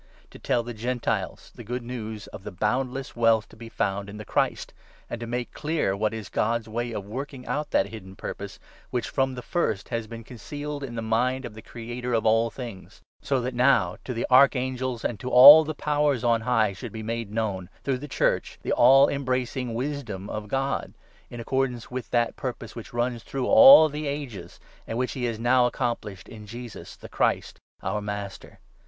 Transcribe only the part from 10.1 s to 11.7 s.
concealed in the mind of the